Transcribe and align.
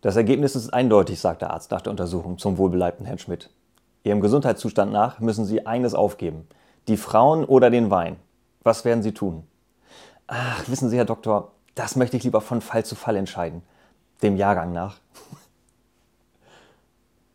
Das 0.00 0.16
Ergebnis 0.16 0.54
ist 0.54 0.72
eindeutig, 0.72 1.20
sagt 1.20 1.42
der 1.42 1.50
Arzt 1.50 1.70
nach 1.70 1.80
der 1.80 1.90
Untersuchung 1.90 2.38
zum 2.38 2.58
wohlbeleibten 2.58 3.06
Herrn 3.06 3.18
Schmidt. 3.18 3.50
Ihrem 4.04 4.20
Gesundheitszustand 4.20 4.92
nach 4.92 5.20
müssen 5.20 5.44
Sie 5.44 5.66
eines 5.66 5.94
aufgeben. 5.94 6.46
Die 6.86 6.96
Frauen 6.96 7.44
oder 7.44 7.70
den 7.70 7.90
Wein. 7.90 8.16
Was 8.62 8.84
werden 8.84 9.02
Sie 9.02 9.12
tun? 9.12 9.44
Ach, 10.26 10.68
wissen 10.68 10.90
Sie, 10.90 10.96
Herr 10.96 11.04
Doktor, 11.04 11.52
das 11.74 11.96
möchte 11.96 12.16
ich 12.16 12.24
lieber 12.24 12.40
von 12.40 12.60
Fall 12.60 12.84
zu 12.84 12.94
Fall 12.94 13.16
entscheiden. 13.16 13.62
Dem 14.22 14.36
Jahrgang 14.36 14.72
nach. 14.72 14.98